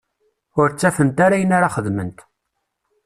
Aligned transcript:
Ur 0.59 0.67
ttafent 0.69 1.17
ara 1.25 1.35
ayen 1.37 1.55
ara 1.57 1.73
xedment. 1.75 2.19